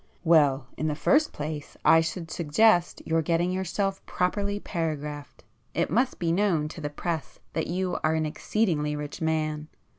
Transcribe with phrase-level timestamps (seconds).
[0.23, 5.43] "Well, in the first place I should suggest your getting yourself properly paragraphed.
[5.75, 9.67] It must be known to the press that you are an exceedingly rich man.